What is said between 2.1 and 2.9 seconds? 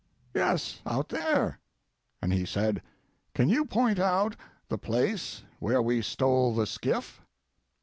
And he said,